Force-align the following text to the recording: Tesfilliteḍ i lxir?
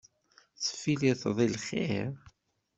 Tesfilliteḍ 0.59 1.37
i 1.45 1.47
lxir? 1.53 2.09